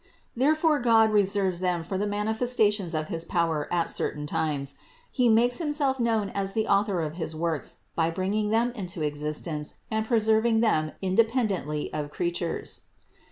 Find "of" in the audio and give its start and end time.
2.95-3.09, 7.03-7.17, 11.93-12.09